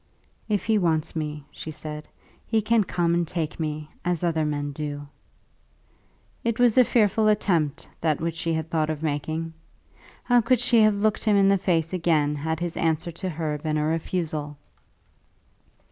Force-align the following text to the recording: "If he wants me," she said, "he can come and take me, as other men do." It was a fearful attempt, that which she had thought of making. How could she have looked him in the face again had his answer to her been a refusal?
"If 0.49 0.65
he 0.65 0.79
wants 0.79 1.15
me," 1.15 1.45
she 1.51 1.69
said, 1.69 2.07
"he 2.47 2.59
can 2.59 2.83
come 2.85 3.13
and 3.13 3.27
take 3.27 3.59
me, 3.59 3.91
as 4.03 4.23
other 4.23 4.45
men 4.47 4.71
do." 4.71 5.07
It 6.43 6.57
was 6.57 6.75
a 6.75 6.83
fearful 6.83 7.27
attempt, 7.27 7.87
that 8.01 8.19
which 8.19 8.35
she 8.35 8.51
had 8.53 8.71
thought 8.71 8.89
of 8.89 9.03
making. 9.03 9.53
How 10.23 10.41
could 10.41 10.59
she 10.59 10.79
have 10.81 10.95
looked 10.95 11.23
him 11.25 11.35
in 11.37 11.49
the 11.49 11.57
face 11.59 11.93
again 11.93 12.33
had 12.33 12.59
his 12.59 12.77
answer 12.77 13.11
to 13.11 13.29
her 13.29 13.59
been 13.59 13.77
a 13.77 13.85
refusal? 13.85 14.57